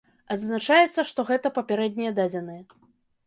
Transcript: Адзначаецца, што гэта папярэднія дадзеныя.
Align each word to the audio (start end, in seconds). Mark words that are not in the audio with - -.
Адзначаецца, 0.35 1.03
што 1.09 1.25
гэта 1.29 1.47
папярэднія 1.59 2.13
дадзеныя. 2.21 2.63